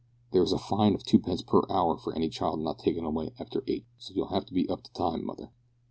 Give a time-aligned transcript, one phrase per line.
[0.31, 3.63] There is a fine of twopence per hour for any child not taken away after
[3.67, 5.51] eight, so you'll have to be up to time, mother."